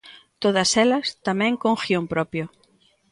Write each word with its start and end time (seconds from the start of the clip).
Todas 0.43 0.69
elas 0.83 1.07
tamén 1.27 1.53
con 1.61 1.73
guión 1.83 2.05
propio. 2.13 2.45